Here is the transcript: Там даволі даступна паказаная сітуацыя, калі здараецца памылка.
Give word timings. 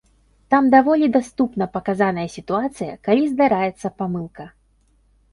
Там 0.51 0.69
даволі 0.75 1.09
даступна 1.17 1.67
паказаная 1.75 2.25
сітуацыя, 2.35 2.95
калі 3.09 3.27
здараецца 3.33 3.91
памылка. 4.03 4.47